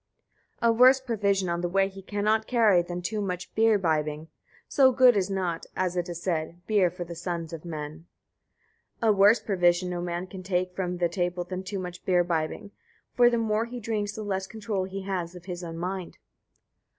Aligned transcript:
11. 0.63 0.67
A 0.75 0.79
worse 0.79 0.99
provision 0.99 1.47
on 1.47 1.61
the 1.61 1.69
way 1.69 1.87
he 1.87 2.01
cannot 2.01 2.47
carry 2.47 2.81
than 2.81 3.03
too 3.03 3.21
much 3.21 3.53
beer 3.53 3.77
bibbing; 3.77 4.29
so 4.67 4.91
good 4.91 5.15
is 5.15 5.29
not, 5.29 5.67
as 5.75 5.95
it 5.95 6.09
is 6.09 6.19
said, 6.23 6.59
beer 6.65 6.89
for 6.89 7.03
the 7.03 7.13
sons 7.13 7.53
of 7.53 7.63
men. 7.63 8.07
12. 9.01 9.13
A 9.13 9.15
worse 9.15 9.39
provision 9.39 9.91
no 9.91 10.01
man 10.01 10.25
can 10.25 10.41
take 10.41 10.73
from 10.75 10.97
table 10.97 11.43
than 11.43 11.61
too 11.61 11.77
much 11.77 12.03
beer 12.03 12.23
bibbing: 12.23 12.71
for 13.13 13.29
the 13.29 13.37
more 13.37 13.65
he 13.65 13.79
drinks 13.79 14.13
the 14.13 14.23
less 14.23 14.47
control 14.47 14.85
he 14.85 15.03
has 15.03 15.35
of 15.35 15.45
his 15.45 15.63
own 15.63 15.77
mind. 15.77 16.17